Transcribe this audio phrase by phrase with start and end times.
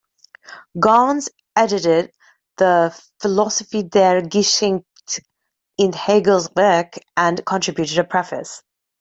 [0.79, 2.11] Gans edited
[2.57, 4.83] the "Philosophie der Geschichte
[5.77, 8.63] in Hegel's Werke", and contributed a preface.